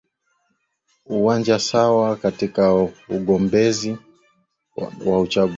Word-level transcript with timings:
uwanja 1.05 1.59
sawa 1.59 2.15
katika 2.15 2.73
ugombezi 3.09 3.97
huo 4.69 4.91
wa 5.13 5.19
uchaguzi 5.21 5.49